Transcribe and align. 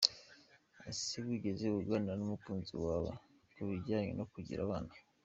Ese 0.89 1.15
wigeze 1.25 1.65
uganira 1.79 2.13
n’umukunzi 2.17 2.73
wawe 2.85 3.11
ku 3.51 3.59
binjyanye 3.67 4.11
no 4.15 4.25
kugira 4.31 4.59
abana?. 4.67 4.91